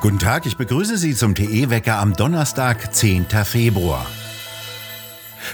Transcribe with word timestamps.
Guten 0.00 0.20
Tag, 0.20 0.46
ich 0.46 0.56
begrüße 0.56 0.96
Sie 0.96 1.14
zum 1.14 1.34
TE-Wecker 1.34 1.98
am 1.98 2.14
Donnerstag, 2.14 2.94
10. 2.94 3.26
Februar. 3.44 4.06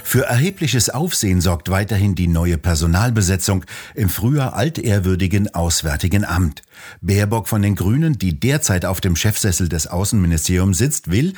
Für 0.03 0.27
erhebliches 0.27 0.89
Aufsehen 0.89 1.41
sorgt 1.41 1.69
weiterhin 1.69 2.15
die 2.15 2.27
neue 2.27 2.57
Personalbesetzung 2.57 3.65
im 3.95 4.07
früher 4.07 4.53
altehrwürdigen 4.53 5.53
Auswärtigen 5.53 6.23
Amt. 6.23 6.61
Baerbock 7.01 7.47
von 7.47 7.63
den 7.63 7.75
Grünen, 7.75 8.17
die 8.17 8.39
derzeit 8.39 8.85
auf 8.85 9.01
dem 9.01 9.15
Chefsessel 9.15 9.67
des 9.67 9.87
Außenministeriums 9.87 10.77
sitzt, 10.77 11.11
will, 11.11 11.33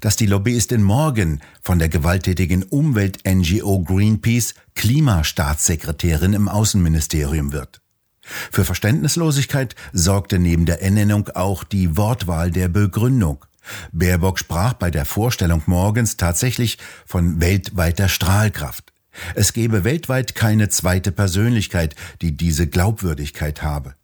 dass 0.00 0.16
die 0.16 0.26
Lobbyistin 0.26 0.82
Morgan 0.82 1.40
von 1.60 1.78
der 1.78 1.88
gewalttätigen 1.88 2.62
Umwelt-NGO 2.62 3.80
Greenpeace 3.82 4.54
Klimastaatssekretärin 4.76 6.32
im 6.32 6.48
Außenministerium 6.48 7.52
wird. 7.52 7.81
Für 8.22 8.64
Verständnislosigkeit 8.64 9.74
sorgte 9.92 10.38
neben 10.38 10.64
der 10.64 10.82
Ernennung 10.82 11.28
auch 11.30 11.64
die 11.64 11.96
Wortwahl 11.96 12.50
der 12.50 12.68
Begründung. 12.68 13.44
Baerbock 13.92 14.38
sprach 14.38 14.74
bei 14.74 14.90
der 14.90 15.04
Vorstellung 15.04 15.62
morgens 15.66 16.16
tatsächlich 16.16 16.78
von 17.06 17.40
weltweiter 17.40 18.08
Strahlkraft. 18.08 18.92
Es 19.34 19.52
gebe 19.52 19.84
weltweit 19.84 20.34
keine 20.34 20.68
zweite 20.68 21.12
Persönlichkeit, 21.12 21.94
die 22.22 22.36
diese 22.36 22.66
Glaubwürdigkeit 22.66 23.62
habe. 23.62 23.94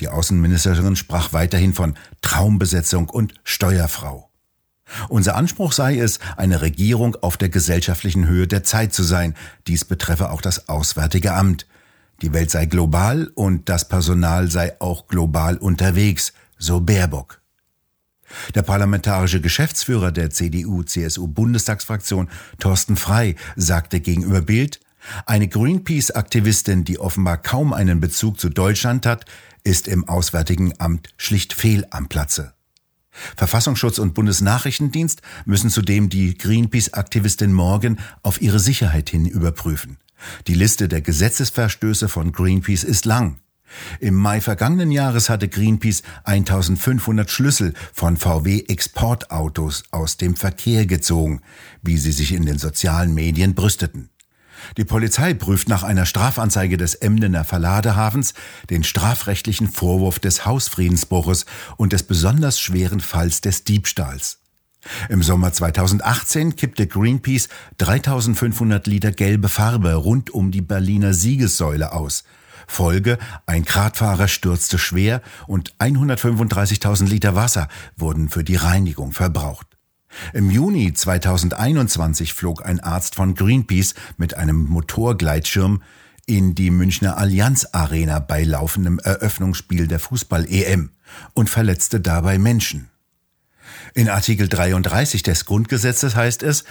Die 0.00 0.08
Außenministerin 0.08 0.96
sprach 0.96 1.32
weiterhin 1.32 1.72
von 1.72 1.94
Traumbesetzung 2.20 3.08
und 3.08 3.34
Steuerfrau. 3.44 4.30
Unser 5.08 5.34
Anspruch 5.34 5.72
sei 5.72 5.98
es, 5.98 6.20
eine 6.36 6.62
Regierung 6.62 7.16
auf 7.16 7.36
der 7.36 7.48
gesellschaftlichen 7.48 8.26
Höhe 8.26 8.46
der 8.46 8.62
Zeit 8.62 8.92
zu 8.92 9.02
sein. 9.02 9.34
Dies 9.66 9.84
betreffe 9.84 10.30
auch 10.30 10.40
das 10.40 10.68
Auswärtige 10.68 11.34
Amt. 11.34 11.66
Die 12.22 12.32
Welt 12.32 12.50
sei 12.50 12.66
global 12.66 13.30
und 13.34 13.68
das 13.68 13.88
Personal 13.88 14.50
sei 14.50 14.80
auch 14.80 15.06
global 15.06 15.56
unterwegs, 15.58 16.32
so 16.58 16.80
Baerbock. 16.80 17.40
Der 18.54 18.62
parlamentarische 18.62 19.40
Geschäftsführer 19.40 20.12
der 20.12 20.30
CDU-CSU-Bundestagsfraktion, 20.30 22.28
Thorsten 22.58 22.96
Frei, 22.96 23.36
sagte 23.54 24.00
gegenüber 24.00 24.40
Bild, 24.40 24.80
eine 25.26 25.46
Greenpeace-Aktivistin, 25.46 26.84
die 26.84 26.98
offenbar 26.98 27.36
kaum 27.36 27.72
einen 27.72 28.00
Bezug 28.00 28.40
zu 28.40 28.48
Deutschland 28.48 29.06
hat, 29.06 29.24
ist 29.62 29.86
im 29.86 30.08
Auswärtigen 30.08 30.74
Amt 30.78 31.10
schlicht 31.16 31.52
fehl 31.52 31.86
am 31.90 32.08
Platze. 32.08 32.54
Verfassungsschutz 33.36 33.98
und 33.98 34.14
Bundesnachrichtendienst 34.14 35.22
müssen 35.44 35.70
zudem 35.70 36.08
die 36.08 36.36
Greenpeace-Aktivistin 36.36 37.52
morgen 37.52 37.98
auf 38.22 38.42
ihre 38.42 38.58
Sicherheit 38.58 39.08
hin 39.10 39.26
überprüfen. 39.26 39.98
Die 40.46 40.54
Liste 40.54 40.88
der 40.88 41.00
Gesetzesverstöße 41.00 42.08
von 42.08 42.32
Greenpeace 42.32 42.84
ist 42.84 43.04
lang. 43.04 43.40
Im 44.00 44.14
Mai 44.14 44.40
vergangenen 44.40 44.90
Jahres 44.90 45.28
hatte 45.28 45.48
Greenpeace 45.48 46.02
1500 46.24 47.30
Schlüssel 47.30 47.74
von 47.92 48.16
VW 48.16 48.64
Exportautos 48.68 49.84
aus 49.90 50.16
dem 50.16 50.36
Verkehr 50.36 50.86
gezogen, 50.86 51.40
wie 51.82 51.98
sie 51.98 52.12
sich 52.12 52.32
in 52.32 52.46
den 52.46 52.58
sozialen 52.58 53.14
Medien 53.14 53.54
brüsteten. 53.54 54.10
Die 54.76 54.84
Polizei 54.84 55.34
prüft 55.34 55.68
nach 55.68 55.82
einer 55.82 56.06
Strafanzeige 56.06 56.76
des 56.76 56.94
Emdener 56.94 57.44
Verladehafens 57.44 58.34
den 58.70 58.84
strafrechtlichen 58.84 59.68
Vorwurf 59.68 60.18
des 60.18 60.46
Hausfriedensbruches 60.46 61.44
und 61.76 61.92
des 61.92 62.04
besonders 62.04 62.58
schweren 62.58 63.00
Falls 63.00 63.40
des 63.40 63.64
Diebstahls. 63.64 64.38
Im 65.08 65.22
Sommer 65.22 65.52
2018 65.52 66.56
kippte 66.56 66.86
Greenpeace 66.86 67.48
3500 67.78 68.86
Liter 68.86 69.12
gelbe 69.12 69.48
Farbe 69.48 69.94
rund 69.94 70.30
um 70.30 70.50
die 70.50 70.62
Berliner 70.62 71.14
Siegessäule 71.14 71.92
aus. 71.92 72.24
Folge, 72.66 73.18
ein 73.46 73.64
Gradfahrer 73.64 74.28
stürzte 74.28 74.78
schwer 74.78 75.22
und 75.46 75.74
135.000 75.76 77.06
Liter 77.06 77.34
Wasser 77.34 77.68
wurden 77.96 78.28
für 78.28 78.44
die 78.44 78.56
Reinigung 78.56 79.12
verbraucht. 79.12 79.66
Im 80.32 80.50
Juni 80.50 80.92
2021 80.92 82.32
flog 82.32 82.64
ein 82.64 82.80
Arzt 82.80 83.14
von 83.14 83.34
Greenpeace 83.34 83.94
mit 84.16 84.36
einem 84.36 84.64
Motorgleitschirm 84.64 85.82
in 86.26 86.54
die 86.54 86.70
Münchner 86.70 87.16
Allianz 87.16 87.68
Arena 87.72 88.18
bei 88.18 88.42
laufendem 88.42 88.98
Eröffnungsspiel 88.98 89.86
der 89.86 90.00
Fußball-EM 90.00 90.90
und 91.34 91.50
verletzte 91.50 92.00
dabei 92.00 92.38
Menschen. 92.38 92.88
In 93.94 94.08
Artikel 94.08 94.48
33 94.48 95.22
des 95.22 95.44
Grundgesetzes 95.44 96.16
heißt 96.16 96.42
es, 96.42 96.64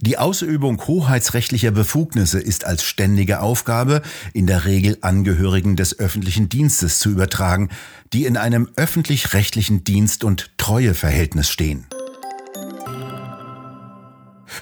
die 0.00 0.18
Ausübung 0.18 0.86
hoheitsrechtlicher 0.86 1.70
Befugnisse 1.70 2.40
ist 2.40 2.64
als 2.64 2.82
ständige 2.82 3.40
Aufgabe 3.40 4.02
in 4.32 4.46
der 4.46 4.64
Regel 4.64 4.98
Angehörigen 5.00 5.76
des 5.76 5.98
öffentlichen 5.98 6.48
Dienstes 6.48 6.98
zu 6.98 7.10
übertragen, 7.10 7.70
die 8.12 8.26
in 8.26 8.36
einem 8.36 8.68
öffentlich-rechtlichen 8.76 9.84
Dienst- 9.84 10.24
und 10.24 10.50
Treueverhältnis 10.58 11.48
stehen. 11.48 11.86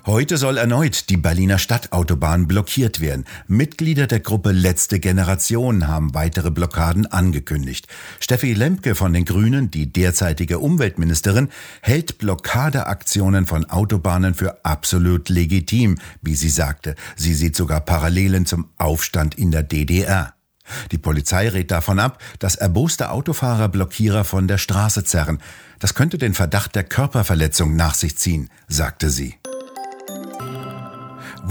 Heute 0.07 0.37
soll 0.37 0.59
erneut 0.59 1.11
die 1.11 1.17
Berliner 1.17 1.59
Stadtautobahn 1.59 2.47
blockiert 2.47 3.01
werden. 3.01 3.25
Mitglieder 3.47 4.07
der 4.07 4.21
Gruppe 4.21 4.53
Letzte 4.53 5.01
Generation 5.01 5.89
haben 5.89 6.15
weitere 6.15 6.51
Blockaden 6.51 7.07
angekündigt. 7.07 7.87
Steffi 8.21 8.55
Lemke 8.55 8.95
von 8.95 9.13
den 9.13 9.25
Grünen, 9.25 9.71
die 9.71 9.93
derzeitige 9.93 10.59
Umweltministerin, 10.59 11.49
hält 11.83 12.19
Blockadeaktionen 12.19 13.47
von 13.47 13.65
Autobahnen 13.67 14.35
für 14.35 14.65
absolut 14.65 15.29
legitim, 15.29 15.99
wie 16.21 16.35
sie 16.35 16.51
sagte. 16.51 16.95
Sie 17.17 17.35
sieht 17.35 17.57
sogar 17.57 17.81
Parallelen 17.81 18.47
zum 18.47 18.71
Aufstand 18.79 19.37
in 19.37 19.51
der 19.51 19.63
DDR. 19.63 20.35
Die 20.91 20.99
Polizei 20.99 21.49
rät 21.49 21.71
davon 21.71 21.99
ab, 21.99 22.23
dass 22.39 22.55
erboste 22.55 23.11
Autofahrer 23.11 23.69
Blockierer 23.69 24.25
von 24.25 24.49
der 24.49 24.59
Straße 24.59 25.05
zerren. 25.05 25.39
Das 25.81 25.95
könnte 25.95 26.19
den 26.19 26.35
Verdacht 26.35 26.75
der 26.75 26.85
Körperverletzung 26.85 27.75
nach 27.75 27.95
sich 27.95 28.17
ziehen, 28.17 28.49
sagte 28.69 29.11
sie. 29.11 29.35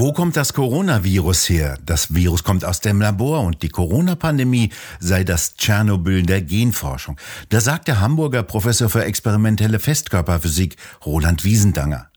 Wo 0.02 0.14
kommt 0.14 0.36
das 0.36 0.54
Coronavirus 0.54 1.48
her? 1.50 1.78
Das 1.86 2.12
Virus 2.16 2.44
kommt 2.44 2.66
aus 2.66 2.80
dem 2.80 3.00
Labor 3.02 3.42
und 3.42 3.62
die 3.62 3.70
Corona-Pandemie 3.70 4.72
sei 5.00 5.24
das 5.24 5.54
Tschernobyl 5.58 6.24
der 6.24 6.42
Genforschung. 6.42 7.20
Da 7.50 7.62
sagt 7.62 7.88
der 7.88 8.00
Hamburger 8.00 8.42
Professor 8.42 8.90
für 8.90 9.06
experimentelle 9.06 9.78
Festkörperphysik 9.78 10.76
Roland 11.06 11.44
Wiesendanger. 11.44 12.10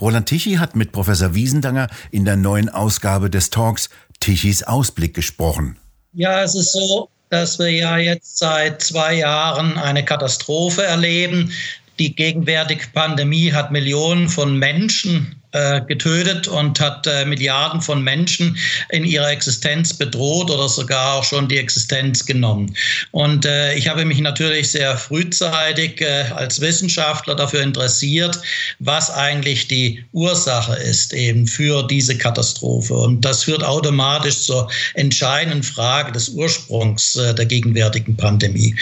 Roland 0.00 0.28
Tichy 0.28 0.54
hat 0.54 0.74
mit 0.74 0.90
Professor 0.90 1.36
Wiesendanger 1.36 1.86
in 2.10 2.24
der 2.24 2.34
neuen 2.34 2.68
Ausgabe 2.68 3.30
des 3.30 3.50
Talks 3.50 3.88
Tichys 4.18 4.64
Ausblick 4.64 5.14
gesprochen. 5.14 5.78
Ja, 6.14 6.42
es 6.42 6.56
ist 6.56 6.72
so, 6.72 7.08
dass 7.30 7.60
wir 7.60 7.70
ja 7.70 7.98
jetzt 7.98 8.38
seit 8.38 8.82
zwei 8.82 9.14
Jahren 9.14 9.78
eine 9.78 10.04
Katastrophe 10.04 10.82
erleben. 10.82 11.52
Die 12.00 12.16
gegenwärtige 12.16 12.88
Pandemie 12.92 13.52
hat 13.52 13.70
Millionen 13.70 14.28
von 14.28 14.58
Menschen 14.58 15.36
getötet 15.86 16.48
und 16.48 16.80
hat 16.80 17.06
äh, 17.06 17.24
Milliarden 17.24 17.80
von 17.80 18.02
Menschen 18.02 18.56
in 18.90 19.04
ihrer 19.04 19.30
Existenz 19.30 19.92
bedroht 19.94 20.50
oder 20.50 20.68
sogar 20.68 21.14
auch 21.14 21.24
schon 21.24 21.48
die 21.48 21.58
Existenz 21.58 22.24
genommen. 22.24 22.74
Und 23.10 23.46
äh, 23.46 23.74
ich 23.74 23.88
habe 23.88 24.04
mich 24.04 24.20
natürlich 24.20 24.70
sehr 24.70 24.96
frühzeitig 24.96 26.00
äh, 26.00 26.24
als 26.34 26.60
Wissenschaftler 26.60 27.34
dafür 27.34 27.62
interessiert, 27.62 28.38
was 28.78 29.10
eigentlich 29.10 29.68
die 29.68 30.04
Ursache 30.12 30.74
ist 30.76 31.12
eben 31.12 31.46
für 31.46 31.86
diese 31.86 32.16
Katastrophe. 32.16 32.94
Und 32.94 33.24
das 33.24 33.44
führt 33.44 33.64
automatisch 33.64 34.42
zur 34.42 34.70
entscheidenden 34.94 35.62
Frage 35.62 36.12
des 36.12 36.28
Ursprungs 36.30 37.16
äh, 37.16 37.34
der 37.34 37.46
gegenwärtigen 37.46 38.16
Pandemie. 38.16 38.74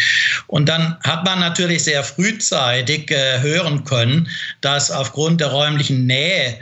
Und 0.46 0.68
dann 0.68 0.96
hat 1.02 1.24
man 1.24 1.40
natürlich 1.40 1.84
sehr 1.84 2.02
frühzeitig 2.04 3.10
äh, 3.10 3.40
hören 3.40 3.84
können, 3.84 4.28
dass 4.60 4.90
aufgrund 4.90 5.40
der 5.40 5.48
räumlichen 5.48 6.06
Nähe 6.06 6.58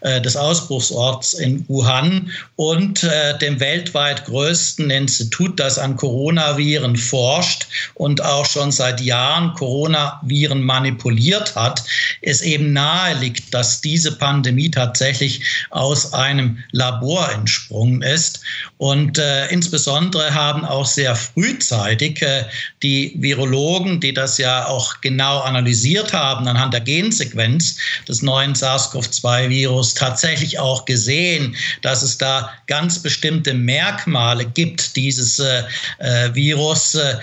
des 0.00 0.36
Ausbruchsorts 0.36 1.34
in 1.34 1.68
Wuhan 1.68 2.30
und 2.56 3.02
äh, 3.04 3.36
dem 3.38 3.58
weltweit 3.60 4.24
größten 4.26 4.90
Institut, 4.90 5.58
das 5.58 5.78
an 5.78 5.96
Coronaviren 5.96 6.96
forscht 6.96 7.66
und 7.94 8.22
auch 8.24 8.46
schon 8.46 8.70
seit 8.70 9.00
Jahren 9.00 9.54
Coronaviren 9.54 10.62
manipuliert 10.62 11.54
hat, 11.56 11.82
es 12.22 12.40
eben 12.42 12.72
nahe 12.72 13.14
liegt, 13.18 13.52
dass 13.54 13.80
diese 13.80 14.12
Pandemie 14.12 14.70
tatsächlich 14.70 15.42
aus 15.70 16.12
einem 16.12 16.58
Labor 16.72 17.30
entsprungen 17.32 18.02
ist. 18.02 18.40
Und 18.78 19.18
äh, 19.18 19.46
insbesondere 19.48 20.34
haben 20.34 20.64
auch 20.64 20.86
sehr 20.86 21.16
frühzeitig 21.16 22.22
äh, 22.22 22.44
die 22.82 23.14
Virologen, 23.16 24.00
die 24.00 24.14
das 24.14 24.38
ja 24.38 24.66
auch 24.66 25.00
genau 25.00 25.40
analysiert 25.40 26.12
haben 26.12 26.46
anhand 26.46 26.74
der 26.74 26.80
Gensequenz 26.80 27.76
des 28.06 28.22
neuen 28.22 28.54
SARS-CoV-2-Virus, 28.54 29.87
Virus 29.88 29.94
tatsächlich 29.94 30.58
auch 30.58 30.84
gesehen, 30.84 31.56
dass 31.82 32.02
es 32.02 32.18
da 32.18 32.50
ganz 32.66 32.98
bestimmte 32.98 33.54
Merkmale 33.54 34.44
gibt 34.44 34.96
dieses 34.96 35.38
äh, 35.38 35.62
äh 35.98 36.34
Virus, 36.34 36.94
äh, 36.94 37.16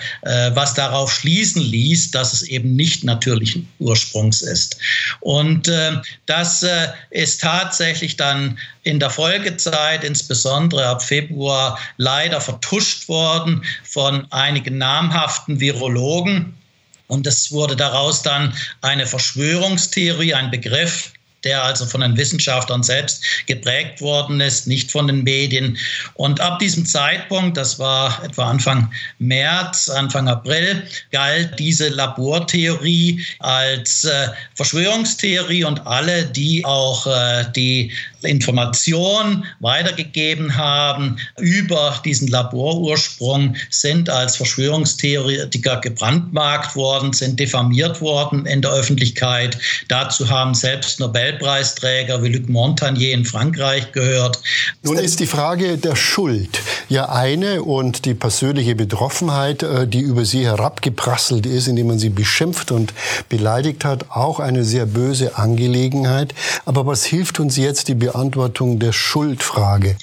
was 0.54 0.74
darauf 0.74 1.12
schließen 1.12 1.62
ließ, 1.62 2.10
dass 2.10 2.32
es 2.32 2.42
eben 2.42 2.76
nicht 2.76 3.04
natürlichen 3.04 3.68
Ursprungs 3.78 4.42
ist. 4.42 4.76
Und 5.20 5.68
äh, 5.68 5.92
das 6.26 6.62
äh, 6.62 6.88
ist 7.10 7.40
tatsächlich 7.40 8.16
dann 8.16 8.58
in 8.82 8.98
der 9.00 9.10
Folgezeit, 9.10 10.04
insbesondere 10.04 10.86
ab 10.86 11.02
Februar, 11.02 11.78
leider 11.96 12.40
vertuscht 12.40 13.08
worden 13.08 13.64
von 13.84 14.26
einigen 14.32 14.78
namhaften 14.78 15.60
Virologen. 15.60 16.54
Und 17.08 17.26
es 17.26 17.52
wurde 17.52 17.76
daraus 17.76 18.22
dann 18.22 18.52
eine 18.82 19.06
Verschwörungstheorie, 19.06 20.34
ein 20.34 20.50
Begriff, 20.50 21.12
der 21.46 21.62
also 21.62 21.86
von 21.86 22.00
den 22.00 22.16
Wissenschaftlern 22.16 22.82
selbst 22.82 23.22
geprägt 23.46 24.00
worden 24.00 24.40
ist, 24.40 24.66
nicht 24.66 24.90
von 24.90 25.06
den 25.06 25.22
Medien. 25.22 25.78
Und 26.14 26.40
ab 26.40 26.58
diesem 26.58 26.84
Zeitpunkt, 26.84 27.56
das 27.56 27.78
war 27.78 28.22
etwa 28.24 28.50
Anfang 28.50 28.90
März, 29.18 29.88
Anfang 29.88 30.28
April, 30.28 30.82
galt 31.12 31.56
diese 31.58 31.88
Labortheorie 31.88 33.24
als 33.38 34.04
äh, 34.04 34.28
Verschwörungstheorie 34.54 35.64
und 35.64 35.86
alle, 35.86 36.24
die 36.24 36.64
auch 36.64 37.06
äh, 37.06 37.44
die 37.54 37.92
Information 38.26 39.44
weitergegeben 39.60 40.56
haben 40.56 41.16
über 41.38 42.00
diesen 42.04 42.28
Laborursprung, 42.28 43.54
sind 43.70 44.10
als 44.10 44.36
Verschwörungstheoretiker 44.36 45.80
gebrandmarkt 45.80 46.76
worden, 46.76 47.12
sind 47.12 47.38
diffamiert 47.38 48.00
worden 48.00 48.46
in 48.46 48.62
der 48.62 48.72
Öffentlichkeit. 48.72 49.58
Dazu 49.88 50.28
haben 50.28 50.54
selbst 50.54 51.00
Nobelpreisträger 51.00 52.22
wie 52.22 52.28
Luc 52.28 52.48
Montagnier 52.48 53.12
in 53.12 53.24
Frankreich 53.24 53.92
gehört. 53.92 54.40
Nun 54.82 54.98
ist 54.98 55.20
die 55.20 55.26
Frage 55.26 55.78
der 55.78 55.96
Schuld 55.96 56.60
ja 56.88 57.08
eine 57.08 57.62
und 57.62 58.04
die 58.04 58.14
persönliche 58.14 58.74
Betroffenheit, 58.74 59.62
äh, 59.62 59.86
die 59.86 60.00
über 60.00 60.24
sie 60.24 60.44
herabgeprasselt 60.44 61.46
ist, 61.46 61.68
indem 61.68 61.88
man 61.88 61.98
sie 61.98 62.10
beschimpft 62.10 62.70
und 62.70 62.92
beleidigt 63.28 63.84
hat, 63.84 64.10
auch 64.10 64.40
eine 64.40 64.64
sehr 64.64 64.86
böse 64.86 65.36
Angelegenheit. 65.36 66.34
Aber 66.64 66.86
was 66.86 67.04
hilft 67.04 67.40
uns 67.40 67.56
jetzt 67.56 67.88
die 67.88 67.94
Beantwortung 67.94 68.15
der 68.78 68.92
Schuldfrage? 68.92 69.96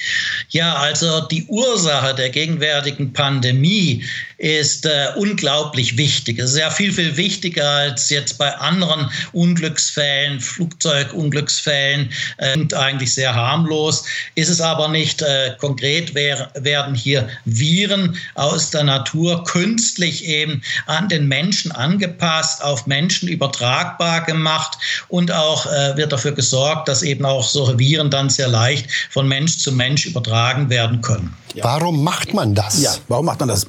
Ja, 0.50 0.76
also 0.76 1.22
die 1.28 1.46
Ursache 1.48 2.16
der 2.16 2.30
gegenwärtigen 2.30 3.14
Pandemie 3.14 4.04
ist 4.38 4.86
äh, 4.86 5.08
unglaublich 5.16 5.98
wichtig. 5.98 6.40
Es 6.40 6.52
ist 6.52 6.60
ja 6.60 6.70
viel, 6.70 6.92
viel 6.92 7.16
wichtiger 7.18 7.68
als 7.70 8.10
jetzt 8.10 8.38
bei 8.38 8.54
anderen 8.58 9.10
Unglücksfällen, 9.32 10.40
Flugzeugunglücksfällen 10.40 12.10
äh, 12.38 12.58
und 12.58 12.74
eigentlich 12.74 13.14
sehr 13.14 13.34
harmlos. 13.34 14.04
Ist 14.36 14.50
es 14.50 14.62
aber 14.62 14.88
nicht 14.88 15.22
äh, 15.22 15.56
konkret, 15.60 16.16
wär, 16.16 16.52
werden 16.56 16.96
hier 16.96 17.28
Viren 17.46 18.18
aus 18.36 18.70
der 18.72 18.84
Natur 18.84 19.44
künstlich 19.44 20.26
eben 20.26 20.62
an 20.88 21.10
den 21.10 21.28
Menschen 21.28 21.72
angepasst, 21.72 22.64
auf 22.64 22.88
Menschen 22.88 23.28
übertragbar 23.30 24.22
gemacht 24.22 24.78
und 25.08 25.32
auch 25.32 25.66
äh, 25.66 25.96
wird 25.98 26.12
dafür 26.12 26.32
gesorgt, 26.32 26.88
dass 26.88 27.04
eben 27.04 27.26
auch 27.26 27.48
solche 27.48 27.78
Viren 27.80 28.10
dann 28.10 28.30
sehr 28.30 28.48
leicht 28.48 28.88
von 29.10 29.28
Mensch 29.28 29.58
zu 29.58 29.72
Mensch 29.72 30.06
übertragen 30.06 30.70
werden 30.70 31.02
können. 31.02 31.34
Ja. 31.54 31.66
Warum 31.66 32.04
macht 32.04 32.34
man 32.34 32.56
das? 32.56 32.82
Ja, 32.82 32.96
warum 33.08 33.26
macht 33.26 33.40
man 33.40 33.50
das? 33.50 33.68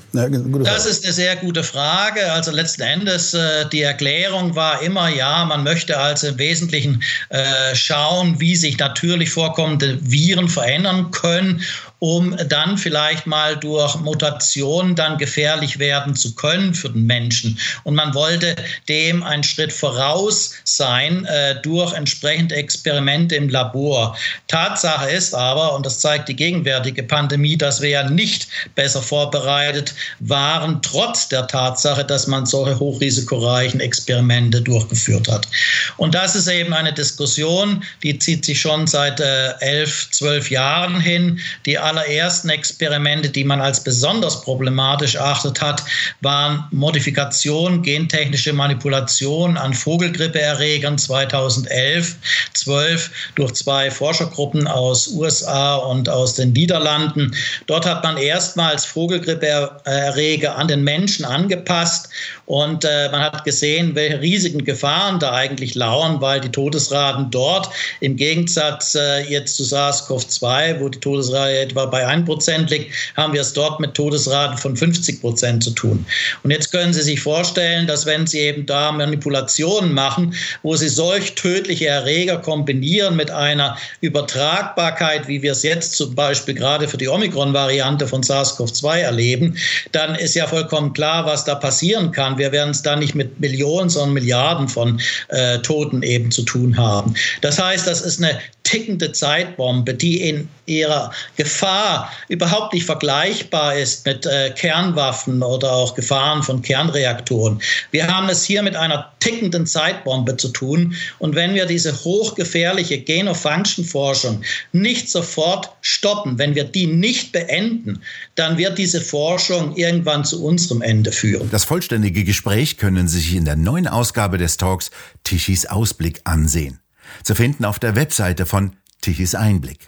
Ja, 0.62 0.72
das 0.72 0.86
ist 0.86 1.04
eine 1.04 1.12
sehr 1.12 1.36
gute 1.36 1.62
Frage. 1.62 2.32
Also 2.32 2.50
letzten 2.50 2.82
Endes, 2.82 3.34
äh, 3.34 3.66
die 3.70 3.82
Erklärung 3.82 4.54
war 4.54 4.82
immer, 4.82 5.08
ja, 5.08 5.44
man 5.44 5.64
möchte 5.64 5.98
also 5.98 6.28
im 6.28 6.38
Wesentlichen 6.38 7.02
äh, 7.30 7.74
schauen, 7.74 8.38
wie 8.40 8.56
sich 8.56 8.78
natürlich 8.78 9.30
vorkommende 9.30 9.98
Viren 10.02 10.48
verändern 10.48 11.10
können 11.10 11.62
um 12.04 12.36
dann 12.50 12.76
vielleicht 12.76 13.26
mal 13.26 13.56
durch 13.56 13.96
Mutation 13.96 14.94
dann 14.94 15.16
gefährlich 15.16 15.78
werden 15.78 16.14
zu 16.14 16.34
können 16.34 16.74
für 16.74 16.90
den 16.90 17.06
Menschen. 17.06 17.58
Und 17.84 17.94
man 17.94 18.12
wollte 18.12 18.56
dem 18.90 19.22
einen 19.22 19.42
Schritt 19.42 19.72
voraus 19.72 20.52
sein 20.64 21.24
äh, 21.24 21.62
durch 21.62 21.94
entsprechende 21.94 22.56
Experimente 22.56 23.36
im 23.36 23.48
Labor. 23.48 24.14
Tatsache 24.48 25.08
ist 25.08 25.34
aber, 25.34 25.74
und 25.74 25.86
das 25.86 26.00
zeigt 26.00 26.28
die 26.28 26.36
gegenwärtige 26.36 27.02
Pandemie, 27.02 27.56
dass 27.56 27.80
wir 27.80 27.88
ja 27.88 28.10
nicht 28.10 28.48
besser 28.74 29.00
vorbereitet 29.00 29.94
waren, 30.20 30.82
trotz 30.82 31.30
der 31.30 31.46
Tatsache, 31.46 32.04
dass 32.04 32.26
man 32.26 32.44
solche 32.44 32.78
hochrisikoreichen 32.78 33.80
Experimente 33.80 34.60
durchgeführt 34.60 35.26
hat. 35.28 35.48
Und 35.96 36.14
das 36.14 36.36
ist 36.36 36.48
eben 36.48 36.74
eine 36.74 36.92
Diskussion, 36.92 37.82
die 38.02 38.18
zieht 38.18 38.44
sich 38.44 38.60
schon 38.60 38.86
seit 38.86 39.20
äh, 39.20 39.54
elf, 39.60 40.10
zwölf 40.10 40.50
Jahren 40.50 41.00
hin, 41.00 41.40
die 41.64 41.78
alle 41.78 41.93
allerersten 41.96 42.48
Experimente, 42.50 43.28
die 43.28 43.44
man 43.44 43.60
als 43.60 43.82
besonders 43.82 44.40
problematisch 44.42 45.14
erachtet 45.14 45.60
hat, 45.60 45.82
waren 46.20 46.64
Modifikation, 46.72 47.82
gentechnische 47.82 48.52
Manipulation 48.52 49.56
an 49.56 49.72
Vogelgrippeerregern 49.72 50.98
2011, 50.98 52.16
12 52.54 53.10
durch 53.36 53.52
zwei 53.52 53.90
Forschergruppen 53.90 54.66
aus 54.66 55.08
USA 55.08 55.76
und 55.76 56.08
aus 56.08 56.34
den 56.34 56.52
Niederlanden. 56.52 57.34
Dort 57.66 57.86
hat 57.86 58.02
man 58.02 58.16
erstmals 58.16 58.84
Vogelgrippeerreger 58.86 60.56
an 60.56 60.68
den 60.68 60.82
Menschen 60.82 61.24
angepasst 61.24 62.08
und 62.46 62.84
äh, 62.84 63.08
man 63.10 63.20
hat 63.20 63.44
gesehen, 63.44 63.94
welche 63.94 64.20
riesigen 64.20 64.64
Gefahren 64.64 65.18
da 65.18 65.32
eigentlich 65.32 65.74
lauern, 65.74 66.20
weil 66.20 66.40
die 66.40 66.50
Todesraten 66.50 67.30
dort 67.30 67.70
im 68.00 68.16
Gegensatz 68.16 68.94
äh, 68.94 69.20
jetzt 69.22 69.56
zu 69.56 69.62
SARS-CoV-2, 69.62 70.80
wo 70.80 70.88
die 70.88 71.00
Todesrate 71.00 71.73
etwa 71.74 71.86
bei 71.86 72.06
1% 72.06 72.70
liegt, 72.70 72.94
haben 73.16 73.32
wir 73.32 73.40
es 73.40 73.52
dort 73.52 73.80
mit 73.80 73.94
Todesraten 73.94 74.56
von 74.58 74.76
50 74.76 75.20
Prozent 75.20 75.64
zu 75.64 75.70
tun. 75.70 76.06
Und 76.42 76.50
jetzt 76.50 76.70
können 76.70 76.92
Sie 76.92 77.02
sich 77.02 77.20
vorstellen, 77.20 77.86
dass 77.86 78.06
wenn 78.06 78.26
Sie 78.26 78.38
eben 78.38 78.66
da 78.66 78.92
Manipulationen 78.92 79.92
machen, 79.92 80.34
wo 80.62 80.76
Sie 80.76 80.88
solch 80.88 81.34
tödliche 81.34 81.86
Erreger 81.86 82.38
kombinieren 82.38 83.16
mit 83.16 83.30
einer 83.30 83.76
Übertragbarkeit, 84.00 85.26
wie 85.28 85.42
wir 85.42 85.52
es 85.52 85.62
jetzt 85.62 85.94
zum 85.96 86.14
Beispiel 86.14 86.54
gerade 86.54 86.88
für 86.88 86.96
die 86.96 87.08
Omikron-Variante 87.08 88.06
von 88.06 88.22
SARS-CoV-2 88.22 88.98
erleben, 88.98 89.56
dann 89.92 90.14
ist 90.14 90.34
ja 90.34 90.46
vollkommen 90.46 90.92
klar, 90.92 91.26
was 91.26 91.44
da 91.44 91.54
passieren 91.54 92.12
kann. 92.12 92.38
Wir 92.38 92.52
werden 92.52 92.70
es 92.70 92.82
da 92.82 92.96
nicht 92.96 93.14
mit 93.14 93.40
Millionen, 93.40 93.88
sondern 93.88 94.14
Milliarden 94.14 94.68
von 94.68 95.00
äh, 95.28 95.58
Toten 95.58 96.02
eben 96.02 96.30
zu 96.30 96.42
tun 96.42 96.76
haben. 96.76 97.14
Das 97.40 97.60
heißt, 97.60 97.86
das 97.86 98.00
ist 98.00 98.22
eine 98.22 98.38
tickende 98.64 99.12
Zeitbombe, 99.12 99.94
die 99.94 100.20
in 100.28 100.48
ihrer 100.66 101.12
Gefahr 101.36 102.10
überhaupt 102.28 102.72
nicht 102.74 102.86
vergleichbar 102.86 103.76
ist 103.76 104.06
mit 104.06 104.26
äh, 104.26 104.50
Kernwaffen 104.50 105.42
oder 105.42 105.72
auch 105.72 105.94
Gefahren 105.94 106.42
von 106.42 106.62
Kernreaktoren. 106.62 107.60
Wir 107.90 108.06
haben 108.06 108.28
es 108.28 108.44
hier 108.44 108.62
mit 108.62 108.76
einer 108.76 109.12
tickenden 109.20 109.66
Zeitbombe 109.66 110.36
zu 110.36 110.48
tun. 110.48 110.94
Und 111.18 111.34
wenn 111.34 111.54
wir 111.54 111.66
diese 111.66 112.04
hochgefährliche 112.04 113.00
Genofunction-Forschung 113.00 114.42
nicht 114.72 115.08
sofort 115.08 115.70
stoppen, 115.80 116.38
wenn 116.38 116.54
wir 116.54 116.64
die 116.64 116.86
nicht 116.86 117.32
beenden, 117.32 118.02
dann 118.34 118.58
wird 118.58 118.78
diese 118.78 119.00
Forschung 119.00 119.76
irgendwann 119.76 120.24
zu 120.24 120.44
unserem 120.44 120.82
Ende 120.82 121.12
führen. 121.12 121.48
Das 121.50 121.64
vollständige 121.64 122.24
Gespräch 122.24 122.76
können 122.76 123.08
Sie 123.08 123.20
sich 123.20 123.34
in 123.34 123.44
der 123.44 123.56
neuen 123.56 123.88
Ausgabe 123.88 124.38
des 124.38 124.56
Talks 124.56 124.90
Tichys 125.24 125.66
Ausblick 125.66 126.20
ansehen 126.24 126.80
zu 127.22 127.34
finden 127.34 127.64
auf 127.64 127.78
der 127.78 127.96
Webseite 127.96 128.46
von 128.46 128.72
Tichys 129.00 129.34
Einblick. 129.34 129.78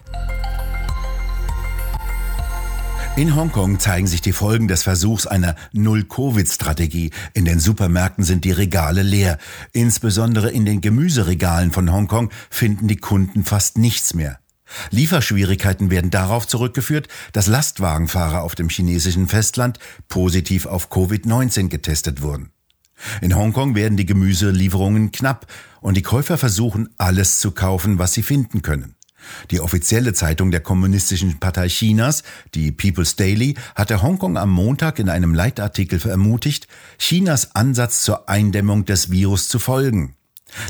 In 3.16 3.34
Hongkong 3.34 3.80
zeigen 3.80 4.06
sich 4.06 4.20
die 4.20 4.34
Folgen 4.34 4.68
des 4.68 4.82
Versuchs 4.82 5.26
einer 5.26 5.56
Null-Covid-Strategie. 5.72 7.12
In 7.32 7.46
den 7.46 7.60
Supermärkten 7.60 8.24
sind 8.24 8.44
die 8.44 8.52
Regale 8.52 9.02
leer. 9.02 9.38
Insbesondere 9.72 10.50
in 10.50 10.66
den 10.66 10.82
Gemüseregalen 10.82 11.72
von 11.72 11.90
Hongkong 11.90 12.30
finden 12.50 12.88
die 12.88 12.98
Kunden 12.98 13.44
fast 13.44 13.78
nichts 13.78 14.12
mehr. 14.12 14.38
Lieferschwierigkeiten 14.90 15.90
werden 15.90 16.10
darauf 16.10 16.46
zurückgeführt, 16.46 17.08
dass 17.32 17.46
Lastwagenfahrer 17.46 18.42
auf 18.42 18.54
dem 18.54 18.68
chinesischen 18.68 19.28
Festland 19.28 19.78
positiv 20.08 20.66
auf 20.66 20.92
Covid-19 20.92 21.68
getestet 21.68 22.20
wurden. 22.20 22.50
In 23.22 23.34
Hongkong 23.34 23.74
werden 23.74 23.96
die 23.96 24.06
Gemüselieferungen 24.06 25.10
knapp 25.10 25.46
und 25.80 25.96
die 25.96 26.02
Käufer 26.02 26.36
versuchen, 26.36 26.90
alles 26.98 27.38
zu 27.38 27.52
kaufen, 27.52 27.98
was 27.98 28.12
sie 28.12 28.22
finden 28.22 28.60
können. 28.60 28.95
Die 29.50 29.60
offizielle 29.60 30.12
Zeitung 30.12 30.50
der 30.50 30.60
Kommunistischen 30.60 31.38
Partei 31.38 31.68
Chinas, 31.68 32.22
die 32.54 32.72
People's 32.72 33.16
Daily, 33.16 33.54
hatte 33.74 34.02
Hongkong 34.02 34.36
am 34.36 34.50
Montag 34.50 34.98
in 34.98 35.08
einem 35.08 35.34
Leitartikel 35.34 36.00
ermutigt, 36.06 36.68
Chinas 36.98 37.54
Ansatz 37.54 38.02
zur 38.02 38.28
Eindämmung 38.28 38.84
des 38.84 39.10
Virus 39.10 39.48
zu 39.48 39.58
folgen. 39.58 40.14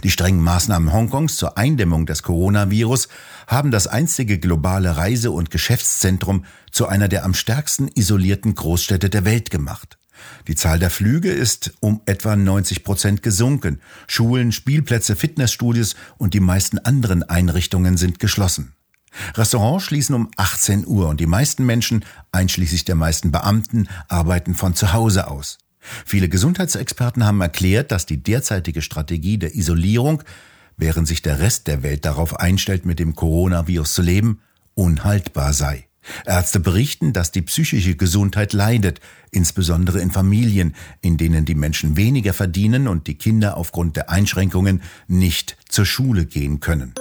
Die 0.03 0.11
strengen 0.11 0.41
Maßnahmen 0.41 0.93
Hongkongs 0.93 1.37
zur 1.37 1.59
Eindämmung 1.59 2.07
des 2.07 2.23
Coronavirus 2.23 3.09
haben 3.47 3.71
das 3.71 3.87
einstige 3.87 4.39
globale 4.39 4.97
Reise- 4.97 5.31
und 5.31 5.51
Geschäftszentrum 5.51 6.45
zu 6.71 6.87
einer 6.87 7.09
der 7.09 7.25
am 7.25 7.35
stärksten 7.35 7.89
isolierten 7.89 8.55
Großstädte 8.55 9.11
der 9.11 9.25
Welt 9.25 9.51
gemacht. 9.51 9.99
Die 10.49 10.55
Zahl 10.55 10.79
der 10.79 10.91
Flüge 10.91 11.31
ist 11.31 11.75
um 11.81 12.01
etwa 12.07 12.37
90 12.37 12.85
Prozent 12.85 13.23
gesunken. 13.23 13.81
Schulen, 14.07 14.53
Spielplätze, 14.53 15.17
Fitnessstudios 15.17 15.97
und 16.19 16.35
die 16.35 16.41
meisten 16.41 16.79
anderen 16.79 17.23
Einrichtungen 17.23 17.97
sind 17.97 18.19
geschlossen. 18.19 18.73
Restaurants 19.35 19.85
schließen 19.85 20.15
um 20.15 20.31
18 20.37 20.87
Uhr 20.87 21.09
und 21.09 21.21
die 21.21 21.27
meisten 21.27 21.65
Menschen, 21.65 22.05
einschließlich 22.33 22.85
der 22.85 22.95
meisten 22.95 23.31
Beamten, 23.31 23.89
arbeiten 24.09 24.55
von 24.55 24.75
zu 24.75 24.93
Hause 24.93 25.29
aus. 25.29 25.59
Viele 26.05 26.29
Gesundheitsexperten 26.29 27.25
haben 27.25 27.41
erklärt, 27.41 27.93
dass 27.93 28.07
die 28.07 28.23
derzeitige 28.23 28.83
Strategie 28.83 29.39
der 29.39 29.55
Isolierung, 29.55 30.23
während 30.77 31.09
sich 31.09 31.23
der 31.23 31.39
Rest 31.39 31.67
der 31.67 31.83
Welt 31.83 32.05
darauf 32.05 32.39
einstellt, 32.39 32.85
mit 32.85 32.99
dem 32.99 33.15
Coronavirus 33.15 33.95
zu 33.95 34.03
leben, 34.03 34.41
unhaltbar 34.75 35.53
sei. 35.53 35.86
Ärzte 36.25 36.61
berichten, 36.61 37.13
dass 37.13 37.33
die 37.33 37.43
psychische 37.43 37.97
Gesundheit 37.97 38.53
leidet, 38.53 39.01
insbesondere 39.31 40.01
in 40.01 40.11
Familien, 40.11 40.75
in 41.01 41.17
denen 41.17 41.45
die 41.45 41.55
Menschen 41.55 41.97
weniger 41.97 42.33
verdienen 42.33 42.89
und 42.89 43.07
die 43.07 43.15
Kinder 43.15 43.57
aufgrund 43.57 43.97
der 43.97 44.11
Einschränkungen 44.11 44.83
nicht 45.09 45.57
zur 45.69 45.87
Schule 45.87 46.27
gehen 46.27 46.61
können. 46.61 46.95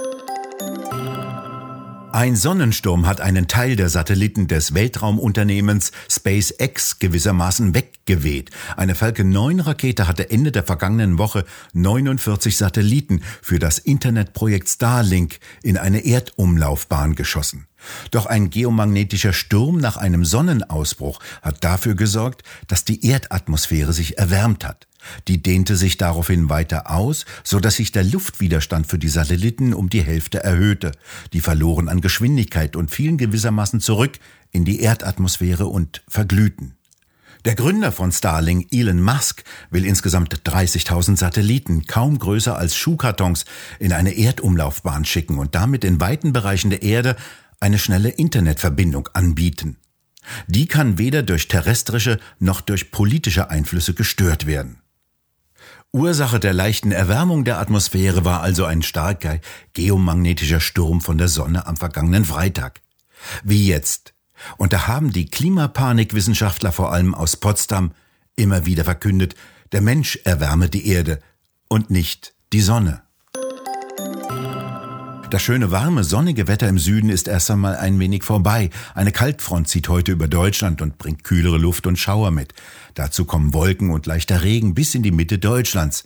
Ein 2.16 2.34
Sonnensturm 2.34 3.06
hat 3.06 3.20
einen 3.20 3.46
Teil 3.46 3.76
der 3.76 3.90
Satelliten 3.90 4.46
des 4.46 4.72
Weltraumunternehmens 4.72 5.92
SpaceX 6.10 6.98
gewissermaßen 6.98 7.74
weggeweht. 7.74 8.48
Eine 8.74 8.94
Falcon 8.94 9.28
9 9.28 9.60
Rakete 9.60 10.08
hatte 10.08 10.30
Ende 10.30 10.50
der 10.50 10.62
vergangenen 10.62 11.18
Woche 11.18 11.44
49 11.74 12.56
Satelliten 12.56 13.20
für 13.42 13.58
das 13.58 13.78
Internetprojekt 13.78 14.66
Starlink 14.66 15.40
in 15.62 15.76
eine 15.76 16.06
Erdumlaufbahn 16.06 17.16
geschossen. 17.16 17.66
Doch 18.10 18.26
ein 18.26 18.50
geomagnetischer 18.50 19.32
Sturm 19.32 19.78
nach 19.78 19.96
einem 19.96 20.24
Sonnenausbruch 20.24 21.20
hat 21.42 21.64
dafür 21.64 21.94
gesorgt, 21.94 22.42
dass 22.66 22.84
die 22.84 23.06
Erdatmosphäre 23.06 23.92
sich 23.92 24.18
erwärmt 24.18 24.64
hat. 24.64 24.86
Die 25.28 25.42
dehnte 25.42 25.76
sich 25.76 25.96
daraufhin 25.96 26.48
weiter 26.48 26.90
aus, 26.90 27.26
so 27.44 27.60
dass 27.60 27.76
sich 27.76 27.92
der 27.92 28.04
Luftwiderstand 28.04 28.86
für 28.86 28.98
die 28.98 29.08
Satelliten 29.08 29.74
um 29.74 29.88
die 29.88 30.02
Hälfte 30.02 30.42
erhöhte. 30.42 30.92
Die 31.32 31.40
verloren 31.40 31.88
an 31.88 32.00
Geschwindigkeit 32.00 32.76
und 32.76 32.90
fielen 32.90 33.18
gewissermaßen 33.18 33.80
zurück 33.80 34.18
in 34.50 34.64
die 34.64 34.80
Erdatmosphäre 34.80 35.66
und 35.66 36.02
verglühten. 36.08 36.74
Der 37.44 37.54
Gründer 37.54 37.92
von 37.92 38.10
Starlink, 38.10 38.72
Elon 38.72 39.00
Musk, 39.00 39.44
will 39.70 39.84
insgesamt 39.84 40.34
30.000 40.34 41.16
Satelliten, 41.16 41.86
kaum 41.86 42.18
größer 42.18 42.56
als 42.56 42.74
Schuhkartons, 42.74 43.44
in 43.78 43.92
eine 43.92 44.16
Erdumlaufbahn 44.16 45.04
schicken 45.04 45.38
und 45.38 45.54
damit 45.54 45.84
in 45.84 46.00
weiten 46.00 46.32
Bereichen 46.32 46.70
der 46.70 46.82
Erde 46.82 47.14
eine 47.60 47.78
schnelle 47.78 48.10
Internetverbindung 48.10 49.08
anbieten. 49.12 49.78
Die 50.48 50.66
kann 50.66 50.98
weder 50.98 51.22
durch 51.22 51.48
terrestrische 51.48 52.18
noch 52.38 52.60
durch 52.60 52.90
politische 52.90 53.50
Einflüsse 53.50 53.94
gestört 53.94 54.46
werden. 54.46 54.80
Ursache 55.92 56.40
der 56.40 56.52
leichten 56.52 56.92
Erwärmung 56.92 57.44
der 57.44 57.58
Atmosphäre 57.58 58.24
war 58.24 58.42
also 58.42 58.64
ein 58.64 58.82
starker 58.82 59.40
geomagnetischer 59.72 60.60
Sturm 60.60 61.00
von 61.00 61.16
der 61.16 61.28
Sonne 61.28 61.66
am 61.66 61.76
vergangenen 61.76 62.24
Freitag. 62.24 62.80
Wie 63.44 63.66
jetzt. 63.66 64.12
Und 64.58 64.72
da 64.72 64.86
haben 64.86 65.12
die 65.12 65.26
Klimapanikwissenschaftler 65.30 66.72
vor 66.72 66.92
allem 66.92 67.14
aus 67.14 67.36
Potsdam 67.36 67.92
immer 68.34 68.66
wieder 68.66 68.84
verkündet, 68.84 69.34
der 69.72 69.80
Mensch 69.80 70.16
erwärme 70.24 70.68
die 70.68 70.86
Erde 70.86 71.20
und 71.68 71.90
nicht 71.90 72.34
die 72.52 72.60
Sonne. 72.60 73.05
Das 75.36 75.42
schöne, 75.42 75.70
warme, 75.70 76.02
sonnige 76.02 76.48
Wetter 76.48 76.66
im 76.66 76.78
Süden 76.78 77.10
ist 77.10 77.28
erst 77.28 77.50
einmal 77.50 77.76
ein 77.76 77.98
wenig 78.00 78.22
vorbei. 78.22 78.70
Eine 78.94 79.12
Kaltfront 79.12 79.68
zieht 79.68 79.90
heute 79.90 80.12
über 80.12 80.28
Deutschland 80.28 80.80
und 80.80 80.96
bringt 80.96 81.24
kühlere 81.24 81.58
Luft 81.58 81.86
und 81.86 81.98
Schauer 81.98 82.30
mit. 82.30 82.54
Dazu 82.94 83.26
kommen 83.26 83.52
Wolken 83.52 83.90
und 83.90 84.06
leichter 84.06 84.42
Regen 84.42 84.72
bis 84.72 84.94
in 84.94 85.02
die 85.02 85.10
Mitte 85.10 85.38
Deutschlands. 85.38 86.04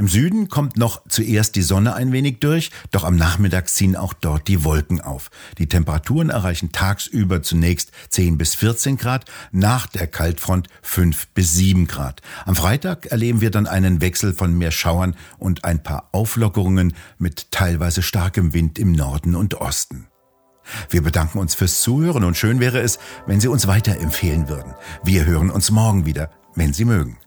Im 0.00 0.08
Süden 0.08 0.48
kommt 0.48 0.78
noch 0.78 1.02
zuerst 1.10 1.56
die 1.56 1.62
Sonne 1.62 1.92
ein 1.92 2.10
wenig 2.10 2.38
durch, 2.40 2.70
doch 2.90 3.04
am 3.04 3.16
Nachmittag 3.16 3.68
ziehen 3.68 3.96
auch 3.96 4.14
dort 4.14 4.48
die 4.48 4.64
Wolken 4.64 5.02
auf. 5.02 5.30
Die 5.58 5.66
Temperaturen 5.66 6.30
erreichen 6.30 6.72
tagsüber 6.72 7.42
zunächst 7.42 7.92
10 8.08 8.38
bis 8.38 8.54
14 8.54 8.96
Grad, 8.96 9.26
nach 9.52 9.86
der 9.88 10.06
Kaltfront 10.06 10.68
5 10.80 11.26
bis 11.34 11.52
7 11.52 11.86
Grad. 11.86 12.22
Am 12.46 12.56
Freitag 12.56 13.08
erleben 13.08 13.42
wir 13.42 13.50
dann 13.50 13.66
einen 13.66 14.00
Wechsel 14.00 14.32
von 14.32 14.56
mehr 14.56 14.70
Schauern 14.70 15.16
und 15.36 15.66
ein 15.66 15.82
paar 15.82 16.08
Auflockerungen 16.12 16.94
mit 17.18 17.52
teilweise 17.52 18.00
starkem 18.00 18.54
Wind 18.54 18.78
im 18.78 18.92
Norden 18.92 19.36
und 19.36 19.60
Osten. 19.60 20.06
Wir 20.88 21.02
bedanken 21.02 21.38
uns 21.38 21.54
fürs 21.54 21.82
Zuhören 21.82 22.24
und 22.24 22.38
schön 22.38 22.58
wäre 22.58 22.80
es, 22.80 22.98
wenn 23.26 23.42
Sie 23.42 23.48
uns 23.48 23.66
weiterempfehlen 23.66 24.48
würden. 24.48 24.72
Wir 25.04 25.26
hören 25.26 25.50
uns 25.50 25.70
morgen 25.70 26.06
wieder, 26.06 26.30
wenn 26.54 26.72
Sie 26.72 26.86
mögen. 26.86 27.18